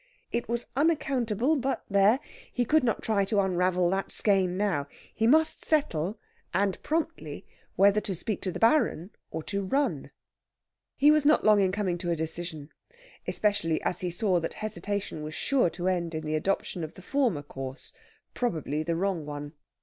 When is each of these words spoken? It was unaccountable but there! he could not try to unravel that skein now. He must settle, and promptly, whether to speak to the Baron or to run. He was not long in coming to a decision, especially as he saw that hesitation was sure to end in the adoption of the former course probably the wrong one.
It 0.31 0.49
was 0.49 0.65
unaccountable 0.75 1.55
but 1.55 1.83
there! 1.87 2.19
he 2.51 2.65
could 2.65 2.83
not 2.83 3.03
try 3.03 3.23
to 3.25 3.39
unravel 3.39 3.87
that 3.91 4.11
skein 4.11 4.57
now. 4.57 4.87
He 5.13 5.27
must 5.27 5.63
settle, 5.63 6.17
and 6.55 6.81
promptly, 6.81 7.45
whether 7.75 8.01
to 8.01 8.15
speak 8.15 8.41
to 8.41 8.51
the 8.51 8.57
Baron 8.57 9.11
or 9.29 9.43
to 9.43 9.61
run. 9.63 10.09
He 10.97 11.11
was 11.11 11.23
not 11.23 11.43
long 11.43 11.59
in 11.61 11.71
coming 11.71 11.99
to 11.99 12.09
a 12.09 12.15
decision, 12.15 12.71
especially 13.27 13.79
as 13.83 13.99
he 14.01 14.09
saw 14.09 14.39
that 14.39 14.53
hesitation 14.55 15.21
was 15.21 15.35
sure 15.35 15.69
to 15.69 15.87
end 15.87 16.15
in 16.15 16.25
the 16.25 16.33
adoption 16.33 16.83
of 16.83 16.95
the 16.95 17.03
former 17.03 17.43
course 17.43 17.93
probably 18.33 18.81
the 18.81 18.95
wrong 18.95 19.27
one. 19.27 19.53